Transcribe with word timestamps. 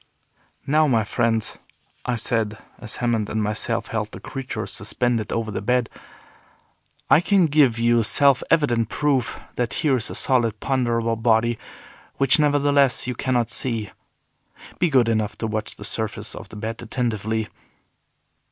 "Now 0.65 0.87
my 0.87 1.03
friends," 1.03 1.59
I 2.07 2.15
said, 2.15 2.57
as 2.79 2.95
Hammond 2.95 3.29
and 3.29 3.43
myself 3.43 3.89
held 3.89 4.11
the 4.11 4.19
creature 4.19 4.65
suspended 4.65 5.31
over 5.31 5.51
the 5.51 5.61
bed, 5.61 5.91
"I 7.07 7.21
can 7.21 7.45
give 7.45 7.77
you 7.77 8.01
self 8.01 8.41
evident 8.49 8.89
proof 8.89 9.39
that 9.57 9.75
here 9.85 9.97
is 9.97 10.09
a 10.09 10.15
solid, 10.15 10.59
ponderable 10.59 11.17
body, 11.17 11.59
which, 12.15 12.39
nevertheless, 12.39 13.05
you 13.05 13.13
cannot 13.13 13.51
see. 13.51 13.91
Be 14.79 14.89
good 14.89 15.07
enough 15.07 15.37
to 15.37 15.45
watch 15.45 15.75
the 15.75 15.83
surface 15.83 16.33
of 16.33 16.49
the 16.49 16.55
bed 16.55 16.81
attentively." 16.81 17.47